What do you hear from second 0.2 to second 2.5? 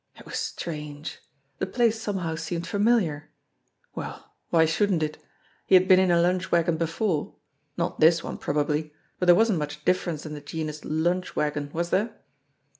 was strange! The place somehow